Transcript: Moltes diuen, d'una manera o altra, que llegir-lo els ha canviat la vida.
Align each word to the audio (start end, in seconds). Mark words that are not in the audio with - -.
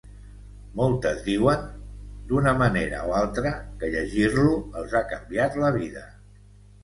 Moltes 0.77 1.19
diuen, 1.25 1.65
d'una 2.31 2.53
manera 2.61 3.01
o 3.11 3.13
altra, 3.17 3.51
que 3.83 3.89
llegir-lo 3.97 4.57
els 4.81 4.95
ha 5.01 5.03
canviat 5.13 5.61
la 5.65 5.71
vida. 5.77 6.05